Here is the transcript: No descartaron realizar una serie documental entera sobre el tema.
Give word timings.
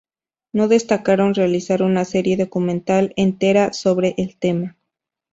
No 0.51 0.67
descartaron 0.67 1.35
realizar 1.35 1.83
una 1.83 2.05
serie 2.05 2.35
documental 2.35 3.13
entera 3.17 3.71
sobre 3.71 4.15
el 4.17 4.35
tema. 4.35 4.75